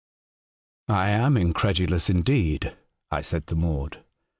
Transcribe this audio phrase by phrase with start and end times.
[0.39, 2.75] *^''' I am incredulous, indeed/
[3.11, 4.03] I said to Maude.